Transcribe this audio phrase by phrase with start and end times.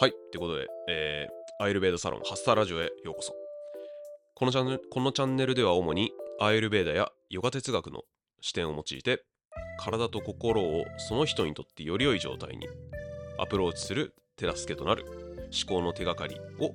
[0.00, 3.34] はい、ってことで、えーアイルベーダサロンハッサーラジオへようこそ。
[4.34, 6.10] このチャンネルこのチャンネルでは主に
[6.40, 8.04] アイルベーダやヨガ哲学の
[8.40, 9.22] 視点を用いて
[9.78, 12.66] 体と心をその人にとってより良い状態に
[13.38, 15.04] アプローチする手助けとなる
[15.66, 16.74] 思考の手がかりを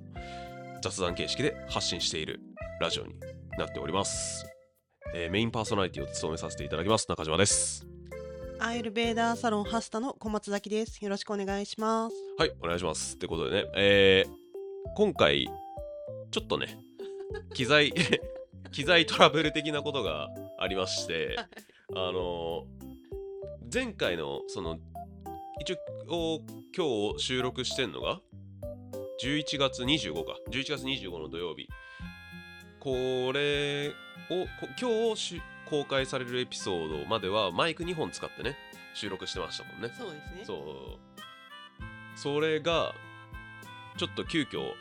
[0.84, 2.42] 雑談形式で発信している
[2.80, 3.16] ラジオに
[3.58, 4.46] なっております。
[5.16, 7.95] えーメインパーソナリティを務めさせていただきます中島です。
[8.60, 11.04] アイルベーダーサロンハスタの小松崎です。
[11.04, 12.16] よろしくお願いします。
[12.38, 13.16] はい、お願いします。
[13.16, 14.46] ってことでね、えー
[14.94, 15.50] 今回、
[16.32, 16.78] ちょっとね、
[17.54, 17.92] 機材、
[18.72, 21.36] 機材トラブル的なことがありまして、
[21.94, 22.66] あの
[23.74, 24.80] 前回の、その、
[25.60, 25.74] 一
[26.08, 26.42] 応、
[26.76, 28.22] 今日収録してんのが、
[29.22, 31.68] 11月25か、11月25の土曜日。
[32.80, 32.92] こ
[33.34, 38.58] れを、こ今日し公開されるエピソードまではマイク2本使ってね、
[38.94, 39.92] 収録してましたもんね。
[39.98, 40.44] そうですね。
[40.46, 41.16] そう
[42.16, 42.94] それが
[43.98, 44.72] ちょっと急遽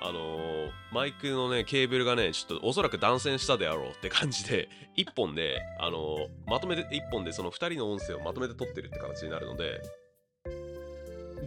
[0.00, 9.80] あのーマイクのねケーブルがねちょっとおそらく断線したであろうって感じで 1本であのーまとめて1本でその2人の音声をまとめて撮ってるって形になるので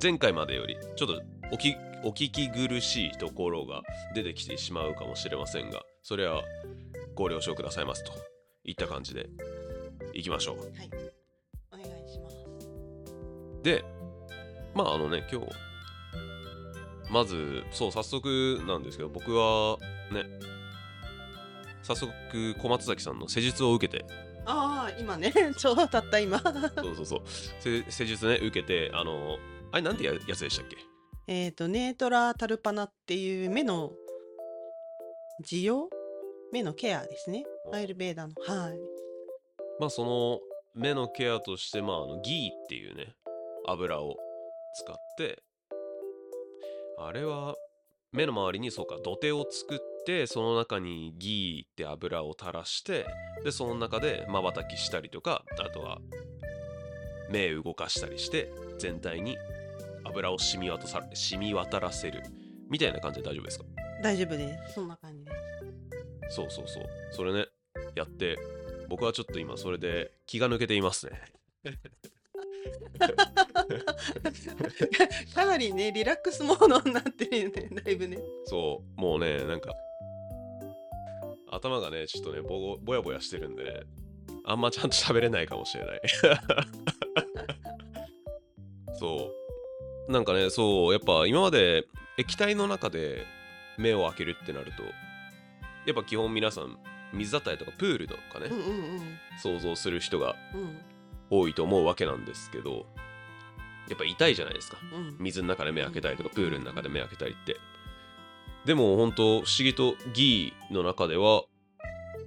[0.02, 3.82] 前回までよりちょっとおきお聞き苦しいところが
[4.14, 6.44] 出てきてしまうかもしれませんがそれは
[7.16, 8.12] ご了承くださいますと
[8.64, 9.30] いった感じで
[10.14, 10.90] いきましょうはい。
[11.72, 12.36] お願いします。
[13.64, 13.84] で、
[14.74, 15.48] まああのね、今日、
[17.12, 19.78] まず、そう、早速なんですけど、僕は
[20.12, 20.24] ね、
[21.84, 22.12] 早速、
[22.60, 24.06] 小松崎さんの施術を受けて、
[24.48, 26.40] ああ、今ね、 ちょうどたった今。
[26.40, 26.50] そ
[26.92, 27.22] うそうそう、
[27.60, 29.38] せ施術ね、受けて、あの、
[29.72, 30.78] あれ、なんてややつでしたっけ？
[31.28, 33.92] えっと、ネートラタルパナっていう目の
[35.44, 35.90] 需要
[36.56, 37.44] 目のケアですね。
[37.74, 38.34] アイルベーダーの。
[38.64, 38.80] はい。
[39.78, 40.40] まあ、その、
[40.74, 43.14] 目のケアとして、まあ、あのギーっていうね、
[43.68, 44.16] 油を
[44.82, 45.44] 使って、
[46.98, 47.56] あれは、
[48.14, 53.06] 目の周りにそうか土手を作ってその中にギーって油を垂らして
[53.44, 56.00] でその中でまばたきしたりとかあとは
[57.30, 59.38] 目動かしたりして全体に
[60.06, 62.24] 油を染み渡さ染み渡らせる
[62.70, 63.66] みたいな感じで大丈夫ですか？
[64.02, 64.76] 大丈夫です。
[64.76, 65.15] そんな感。
[66.30, 66.84] そうそうそう。
[67.12, 67.48] それね
[67.96, 68.38] やって。
[68.88, 71.22] 僕はちょっと今それで気が抜けていますね。
[75.34, 78.20] かなりね、リラックスモードになってるよね、だいぶね。
[78.46, 79.02] そう。
[79.02, 79.74] もうねなんか
[81.52, 83.82] 頭がねちょっとねぼぼやぼやしてるんでね
[84.46, 86.02] あんまちゃんと喋れないかもしれない。
[89.00, 89.32] そ
[90.08, 90.12] う。
[90.12, 91.86] なんかねそうやっぱ今まで
[92.18, 93.26] 液体の中で
[93.78, 94.84] 目を開けるってなると
[95.86, 96.78] やっぱ基本皆さん
[97.14, 99.20] 水だったりとかプールとかね、うんうんうん。
[99.42, 100.78] 想像する人がうん
[101.32, 102.86] 多いと思うわけなんですけど
[103.90, 105.18] やっぱ痛いじゃないですかうん。
[105.20, 107.58] 水の中で目開けたりとかプールの中で目開けたりって
[108.66, 111.44] でも本当不思議とギーの中では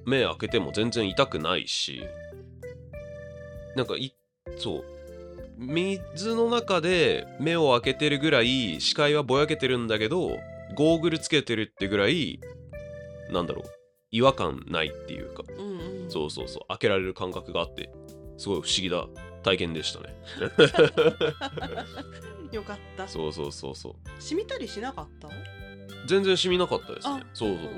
[0.06, 2.02] 目開けても全然痛くないし
[3.76, 4.14] なんかい
[4.56, 4.84] そう
[5.58, 10.30] 水の中で目を開けてるぐらい視界はぼやけてるんだけど
[10.76, 12.40] ゴーグルつけてるってぐらい
[13.30, 13.64] なんだろう。
[14.10, 15.42] 違和感ないっていうか。
[15.58, 16.10] うんうん。
[16.10, 16.62] そうそうそう。
[16.68, 17.90] 開けられる感覚があって
[18.38, 19.06] すごい不思議な
[19.42, 20.14] 体験でしたね。
[22.52, 23.06] よかった。
[23.08, 23.94] そうそうそうそう。
[24.20, 25.28] 染みたりしなかった？
[26.06, 27.14] 全然染みなかったですね。
[27.22, 27.70] あそうそうそう。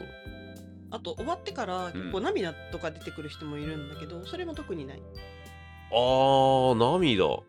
[0.93, 5.03] あと終わってから結構涙とか出てくる人もいるんだけど、それも特にない？
[5.93, 7.43] あー涙。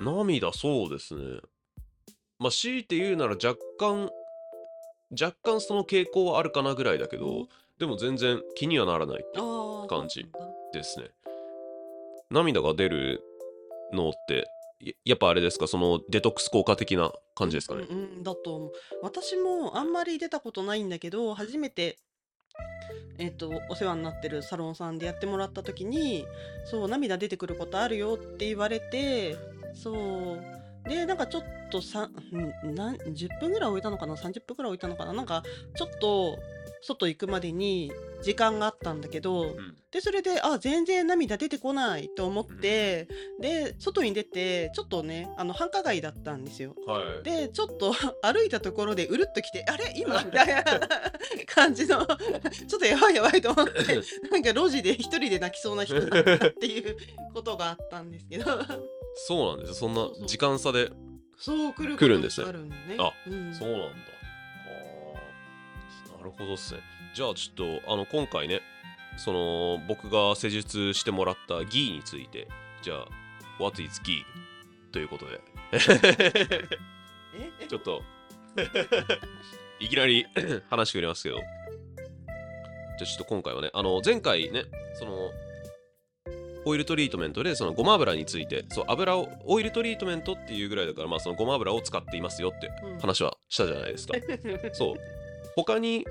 [0.00, 1.40] 涙そうですね。
[2.38, 4.10] まあ強いて言うなら若干
[5.20, 9.88] 若干その傾向はあるかなぐらいだけど、うんでも全然気にはならないああ。
[9.88, 10.24] 感じ
[10.72, 11.06] ですね
[12.30, 13.24] 涙が出る
[13.92, 14.46] のって
[14.78, 15.66] ややっぱあれですか？
[15.66, 18.72] そのデトックス効果的な感じですかね、うんうん、だと思う。
[19.02, 21.98] 私もあんまり出たことないんだけど、初めて、
[23.18, 26.24] えっと、お世話になってるサロンさんでやってもらった時に、
[26.64, 29.36] そう、涙出てくることあるよって言われて、
[29.74, 30.88] そう。
[30.88, 31.42] で、なんかちょっ
[31.80, 31.80] と
[32.62, 35.12] なん10分ぐらい置いたのかな ?30 分ぐらい置いたのかな？
[35.12, 35.42] なんか、
[35.74, 36.38] ちょっと、
[36.82, 37.92] 外行くまでに
[38.22, 39.76] 時間があったんだけど、うん。
[39.92, 43.06] でそれであ全然涙出てこないと思って、
[43.40, 46.74] で外に出てちょっとねあの繁華街だったんですよ。
[46.86, 47.22] はい。
[47.22, 49.92] でちょっと 歩いたところでうるっときてあれ？
[49.96, 50.24] 今？
[50.24, 50.64] みたいな
[51.46, 53.72] 感じのちょっとやばいやばいと思って
[54.30, 56.96] なんか路地で一人で泣きそうな人だったっていう
[57.32, 58.44] ことがあったんですけど。
[59.14, 59.74] そうなんですよ。
[59.74, 60.90] そんな時間差で
[61.42, 62.40] そう来る来るんです。
[62.40, 62.46] ね
[63.00, 63.52] あうん。
[63.52, 63.86] そうなんだ。
[66.06, 66.14] あ。
[66.14, 66.80] ーなるほどっすね。
[67.14, 68.60] じゃあちょっとあの今回ね、
[69.16, 72.46] その僕が施術してもらったギーについて、
[72.80, 73.08] じゃあ、
[73.58, 75.40] What is ギーということで。
[75.72, 75.78] え？
[77.66, 78.04] ちょっと。
[79.80, 80.24] いきなり
[80.70, 81.38] 話してくれますけど。
[81.38, 81.44] じゃ
[83.02, 84.62] あちょっと今回はねあの前回ね
[84.94, 85.32] その
[86.64, 92.98] オイルトリートメントでそのごま油についてそう油をオイルトリートメントっていうぐらいだからまあそのごま油を使っていますよってうん。
[92.98, 94.14] 話はしたじゃないですか、
[94.72, 94.94] そう。
[95.56, 96.06] 他に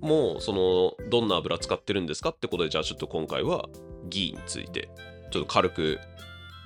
[0.00, 3.68] もそのどんな油使ってるんですかってことでじゃあちょっと今回は
[4.08, 4.88] ギーについて
[5.30, 5.98] ちょっと軽く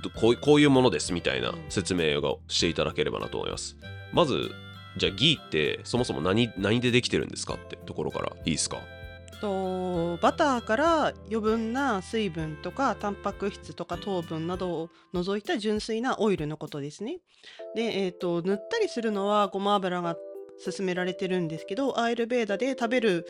[0.03, 3.77] どこういこういうものですみたいな説明をしていただければなと思います。
[4.13, 4.51] まず
[4.97, 8.79] じゃあギーってそもそも何何でできてるんですかってところからいいですか？
[9.41, 17.19] とバターから余分な水分とかタンパク質とか糖分などを除いた純粋なオイルのことですね。
[17.75, 20.17] で、えー、と塗ったりするのはごま油が
[20.65, 23.27] 勧められてるんですけどアーユルベーダで食べる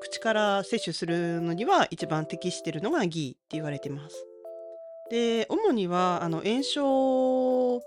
[0.00, 4.26] 口から摂取するのには一番適してるのがギーって言われてます。
[5.10, 7.82] で主にはあの炎症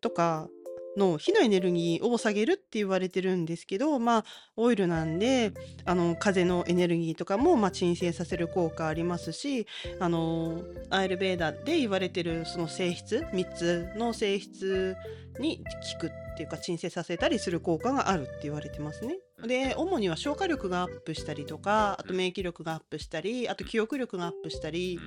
[0.00, 0.48] とか
[0.96, 4.24] の火のエネルギーを下げるって言われてるんですけどまあ
[4.56, 5.52] オイルなんで
[5.84, 9.66] あの風のエネルギーとかも、まあ、鎮静させる効果ありますし
[10.00, 14.96] あのアーユルベーダで言われてるその性質3つの性質
[15.38, 15.58] に
[15.94, 19.18] 効くっていうか鎮静させたりする効果があるって言われてますね。
[19.46, 25.00] で主には消化力がアップしたりとかあと免疫力がアップしたりあと記憶力がアップしたり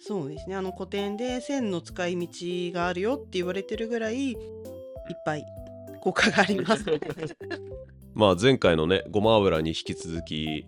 [0.00, 0.56] そうですね。
[0.56, 2.28] あの古典で線の使い道
[2.72, 4.36] があるよって言われてるぐらいいっ
[5.24, 5.44] ぱい
[6.00, 6.84] 効果があります。
[8.14, 10.66] まあ前回のねごま油に引き続き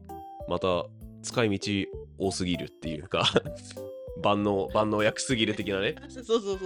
[0.49, 0.85] また
[1.23, 1.89] 使い道
[2.19, 3.25] 多すぎるっていうか
[4.23, 5.97] 万能万能薬すぎる的なね。
[6.09, 6.59] そうそうそう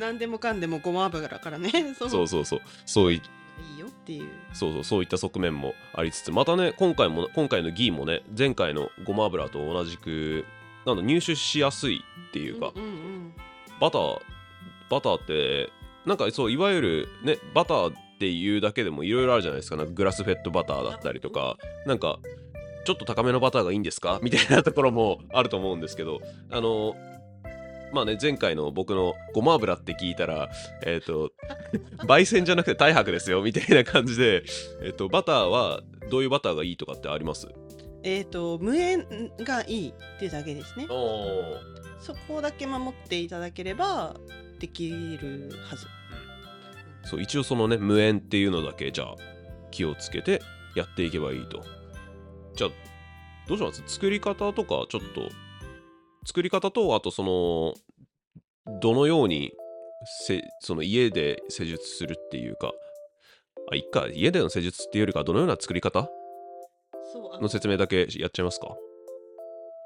[0.00, 1.70] 何でもかんでもごま油からね。
[1.98, 2.10] そう。
[2.10, 2.60] そうそうそう。
[2.86, 4.28] そういいいよっていう。
[4.54, 10.46] そうそうそういった側面もありつつまたね今回も今回のギーもね前回のごま油と同じく
[10.86, 13.34] なんだ入手しやすいっていうか、うんうん
[13.80, 14.18] バター
[14.90, 15.70] バターって
[16.04, 19.76] なんかそういわゆるねバターっていうだけでもいろいろあるじゃないですか。
[19.76, 21.56] なんかグラスフェットバターだったりとか。
[21.86, 22.18] なんか
[22.84, 24.18] ちょっと高めのバターがいいんですか？
[24.22, 26.20] みたいなところもあると思うんですけど。
[26.50, 26.96] あの
[27.92, 30.48] まあね前回の僕のごま油って聞いたら
[30.84, 31.30] えっ、と
[32.06, 34.42] 焙煎じゃなくて太白ですよみたいな感じで。
[34.82, 37.46] えっ、とバターはどういうバターがいいとかってあります？
[38.08, 39.06] えっ、と無塩
[39.40, 40.86] がいいっていうだけですね。
[40.88, 41.58] お
[42.00, 44.14] そこだけ守っていただければ
[44.58, 45.86] できるはず。
[47.04, 49.14] そう一応そのね無塩っていうのだけじゃあ
[49.70, 50.40] 気をつけて
[50.74, 51.62] やっていけばいいと。
[52.54, 52.70] じゃあ
[53.46, 53.82] どうします？
[53.86, 55.28] 作り方とかちょっと
[56.26, 57.74] 作り方とあとその
[58.80, 59.52] どのように
[60.26, 62.72] せその家で施術するっていうか
[63.70, 64.06] あいっか。
[64.12, 66.08] 家での施術っていうよりかどのような作り方？
[67.16, 68.76] のの説明だけやっちゃいますか？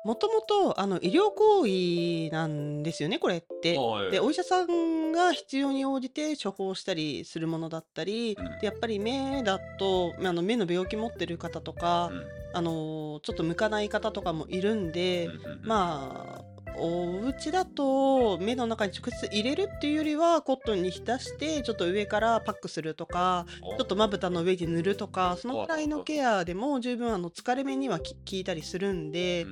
[0.04, 3.78] もともとあの医療行為なんですよねこれって。
[3.78, 4.10] はい。
[4.10, 8.44] でお医者さんが必要に応じて処方したりするものだったり、うん。
[8.58, 12.24] でやっぱり目だとあの目の病気持ってる方とか、うん。
[12.54, 15.28] あのちょっと向かない方とかもいるんで、
[15.62, 16.44] まあ
[16.76, 29.46] お家だと目の中に直接入れるっていうよりはコットンに浸してちょっと上からパックするとかちちょっとまぶたの上に塗るとかそのくらいのケアでも十分あの疲れ目にはき効いたりするんで、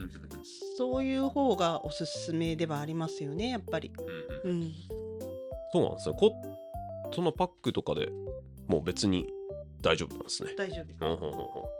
[0.78, 3.92] そういう方がおすすめではありますよねやっぱり。
[4.44, 4.72] うん、
[5.72, 6.32] そうなんですねこ
[7.12, 8.08] そのパックとかで
[8.68, 9.26] もう別に
[9.80, 10.54] 大丈夫なんですね。
[10.56, 11.79] 大丈夫うんうんうんうん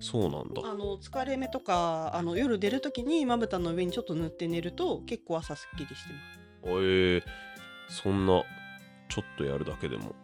[0.00, 6.46] そうなんだあの疲れ目とかあの夜出るときにまぶたの上にちょっと塗って寝ると結構朝すっきりしてます。
[6.64, 7.22] えー、
[7.88, 8.42] そんな
[9.08, 10.14] ちょっとやるだけでも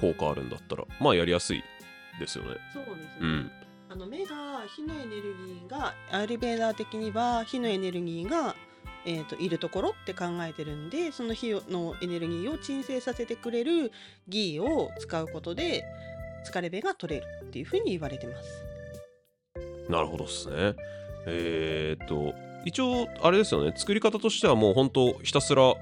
[0.00, 1.62] 効果あるんだったらまあやりやすい
[2.18, 3.50] ですよねそうですね、うん
[3.92, 8.54] あの目が火のエネルギーがアルベーダー的には火のエネルギーが、
[9.04, 13.90] えー、といるところって考えてるんでその火のエネルギーを鎮静させてくれる
[14.28, 15.82] ギーを使うことで
[16.48, 18.69] 疲れ目が取れるっていうふうに言われてます。
[19.90, 20.74] なるほどですね。
[21.26, 23.72] えー、っと一応あれですよね。
[23.76, 25.74] 作り方としてはもうほんとひたすらあ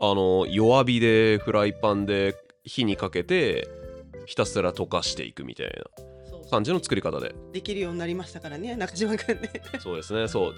[0.00, 3.68] の弱火でフライパンで火にかけて
[4.26, 7.34] ひたすら溶かしていくみたいな感じの作り方で。
[7.52, 9.50] できるようになりましたからね中島君ね。
[9.80, 10.28] そうですね。
[10.28, 10.54] そう。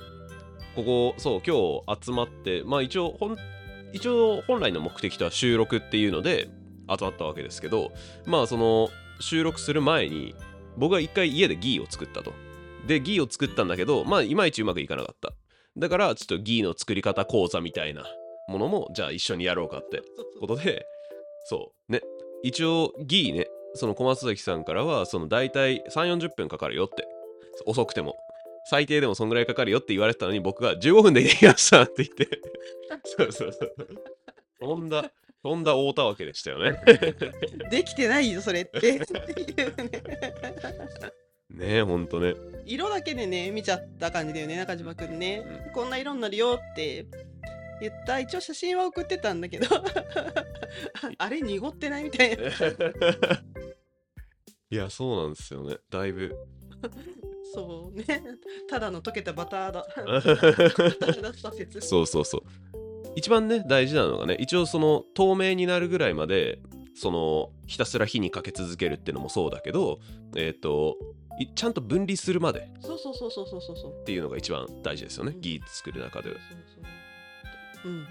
[0.74, 3.36] ここそう今日集まってまあ一応ほん
[3.92, 6.48] 一応本来の目的とは収録っていうので
[6.88, 7.90] 集まったわけですけど
[8.26, 10.34] まあその収録する前に
[10.76, 12.32] 僕は一回家でギーを作ったと
[12.88, 15.32] でギーを作ったんだけどまあいまいちうまくいかなかった。
[15.76, 18.04] だからちょっとギーの作り方講座みたいな
[18.48, 20.02] ものもじゃあ一緒にやろうかって
[20.40, 20.84] ことで
[21.44, 22.00] そうね。
[22.42, 27.06] 一応ギーねその小松崎さんからはその大体3 4 0分かかるよって
[27.66, 28.16] 遅くても
[28.70, 32.40] 最低でもそんぐらいかかるよって言われてたのに僕が15分でできましたって言って。
[33.04, 33.74] そうそうそう。
[34.60, 35.10] そんな
[35.42, 36.78] とんだ大たわけでしたよね。
[37.70, 38.78] できてないよそれって。
[38.78, 40.02] っていうね
[41.50, 42.34] ねえほんとね。
[42.66, 47.06] 色だけでね見ちゃった感じだよね中島くんね、こんな色になるよって
[47.80, 48.20] 言った。
[48.20, 49.66] 一応写真は送ってたんだけど。
[51.16, 52.42] あれ濁ってないみたいな。
[54.70, 55.78] いやそうなんですよね。
[55.88, 56.36] だいぶ。
[57.54, 58.04] そうね。
[58.68, 59.86] ただの溶けたバターだ。
[61.22, 61.80] だった説。
[61.80, 62.42] そうそうそう。
[63.16, 66.60] 一番ね大事なのがね一応その透明になるぐらいまで
[66.98, 70.00] そのひたすら火にかけ続けるっていうのもそうだけど
[70.36, 70.96] えっ、と
[71.38, 75.40] いちゃんと分離するまでそうそうそうそうそうそうっていうのが一番大事ですよねうん。
[75.40, 76.30] ギー作る中で。
[76.30, 76.38] そう
[77.82, 77.94] そうう。
[77.94, 78.06] ん。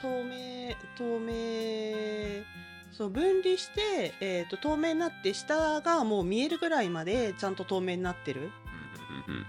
[0.00, 2.42] 透明透明
[2.90, 8.40] そう分離して、えー、と透明になって下がもう見えるぐらいまでちゃんと透明になってる。
[8.40, 9.44] うんうんうん。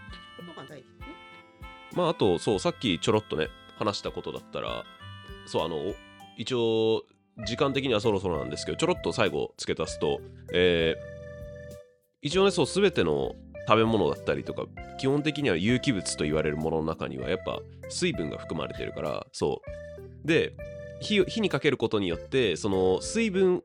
[0.45, 1.05] ことが大事ですね。
[1.93, 4.83] まああとそうさっきちょろっとね話したことだったら
[5.45, 5.95] そうあのお
[6.37, 7.03] 一応
[7.45, 10.19] 時間的にはそろそろなんですけどちょろっと最後付け足すと
[10.53, 11.21] えー
[12.21, 13.33] 一応ねそう全ての
[13.67, 14.63] 食べ物だったりとか
[14.99, 17.59] 基本的には有機物と言われるものの中にはやっぱ
[17.89, 19.61] 水分が含まれてるからそ
[20.23, 20.27] う。
[20.27, 20.53] で
[20.99, 23.63] 火火にかけることによってその水分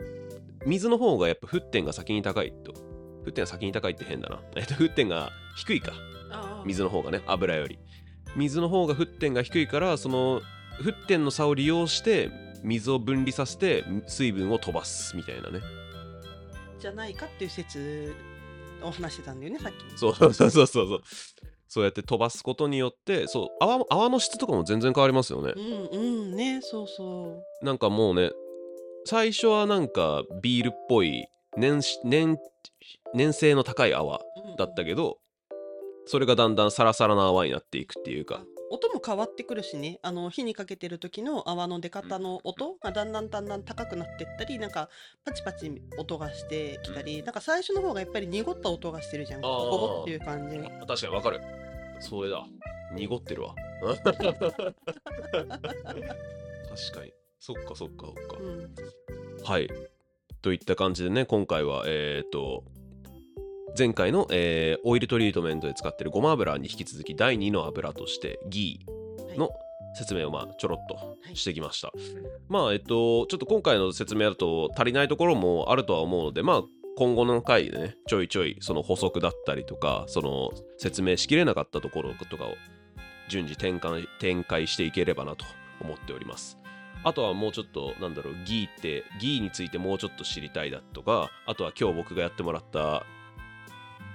[0.64, 2.72] 水の方がやっぱ沸点が先に高いと。
[3.24, 5.92] 沸点が先に高いって変だな、 えっと、沸点が低いか。
[6.30, 7.78] あ水の方がね油より。
[8.36, 10.40] 水の方が沸点が低いからその
[10.80, 12.30] 沸点の差を利用して
[12.62, 15.60] 水を分離させて水分を飛ばすみたいなね。
[16.78, 18.14] じゃないかっていう説
[18.82, 19.98] を話してたんだよねさっき。
[19.98, 21.02] そうそうそうそうそう。
[21.68, 25.52] そうやって飛ばすことによってそう泡も泡の質とかも全然変わりますよね。
[25.56, 28.30] うんうんねそうそなんかもうね
[29.04, 32.36] 最初はなんかビールっぽい粘し粘
[33.14, 34.20] 粘性の高い泡う、
[34.50, 35.18] うんだったけど
[36.06, 39.98] それがだんだんサラサラな泡になっていくっていうか音も変わってくるしね。
[40.02, 44.88] あの火にかけてる時の泡の出方の音がだんだんだんだん高くなってったりなんか
[45.24, 49.40] パチパチ音がしてきたり、なんか最初の方がやっぱり濁った音がしてるじゃん。
[49.40, 51.40] ゴゴっていう感じ確かにわかる。
[52.00, 52.44] それだ。
[52.94, 53.54] 濁ってるわ。
[53.84, 54.24] 確
[56.92, 57.12] かに。
[57.38, 58.74] そっかそっかそっか、うん。
[59.44, 59.68] はい。
[60.42, 62.64] といった感じでね今回はえっ、と
[63.78, 69.50] 前回の、えーオイルトリートメントで使ってるごま油に引き続き第2の油としてギーの
[69.94, 71.90] 説明をまあちょろっとしてきました、
[72.48, 76.62] まあえっとちょっと今回の説明だと足りないところもあるとは思うのでまあ
[76.96, 82.54] 今後の回でねちょいちょいその補足だったりとかその説明しきれなかったところとかを
[83.28, 85.44] 順次展開展開していければなと
[85.80, 86.58] 思っております。
[87.04, 93.04] あとはもうちょっとなんだろうギーってギーについてもうちょっと知りたいだとかあとは今日僕がやってもらった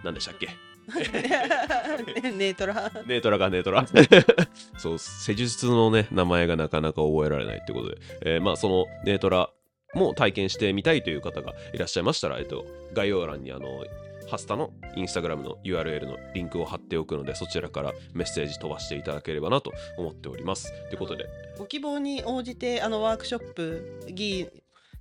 [0.03, 0.47] 何でしたっけ？
[0.47, 0.53] ね
[2.35, 2.91] ネートラ。
[3.05, 3.85] ネートラがネートラ。
[4.77, 9.49] そう施術のね名前がなかなか覚えられないってことで、えーまあそのネートラ
[9.93, 13.85] も体験してみたいという方がいらっしゃいましたら、えっと、概要欄にあの
[14.29, 20.71] ハスタのインスタグラムの URL のリンクを貼っておくのでそちらからメッセージ飛ばしていただければなと思っております。
[20.89, 21.25] ということで。
[21.57, 24.49] ご希望に応じてあのワークショップギー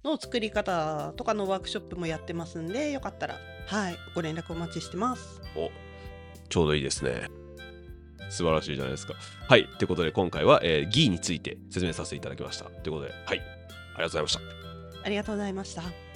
[0.05, 5.41] の作り方とかのワークショップもやってますんでよかったらはいご連絡お待ちしてます。
[5.57, 5.71] お
[6.49, 7.29] ちょうどいいですね。
[8.31, 9.15] 素晴らしいじゃないですか。
[9.49, 12.65] はいということで今回は、えーギーについて説明させていただきました。
[12.65, 13.41] ということではいありが
[13.99, 14.41] とうございました。
[15.05, 16.10] ありがとうございました